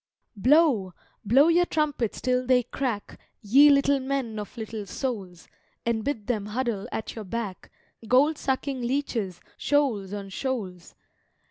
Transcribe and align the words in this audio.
"]Blow, 0.51 0.95
blow 1.23 1.47
your 1.47 1.67
trumpets 1.67 2.21
till 2.21 2.47
they 2.47 2.63
crack, 2.63 3.19
Ye 3.43 3.69
little 3.69 3.99
men 3.99 4.39
of 4.39 4.57
little 4.57 4.87
souls! 4.87 5.47
And 5.85 6.03
bid 6.03 6.25
them 6.25 6.47
huddle 6.47 6.87
at 6.91 7.13
your 7.13 7.23
back 7.23 7.69
Gold 8.07 8.39
sucking 8.39 8.81
leeches, 8.81 9.41
shoals 9.57 10.11
on 10.11 10.29
shoals! 10.29 10.95